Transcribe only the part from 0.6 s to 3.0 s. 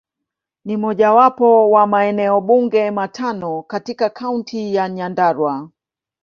Ni mojawapo wa maeneo bunge